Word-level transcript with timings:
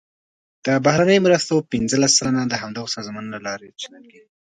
د 0.65 0.67
بهرنیو 0.85 1.23
مرستو 1.25 1.67
پنځلس 1.71 2.11
سلنه 2.19 2.41
د 2.47 2.53
همدغه 2.61 2.87
سازمانونو 2.95 3.33
له 3.37 3.41
لوري 3.45 3.69
چینل 3.81 4.05
کیږي. 4.11 4.29